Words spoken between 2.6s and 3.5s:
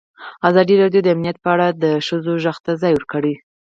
ته ځای ورکړی.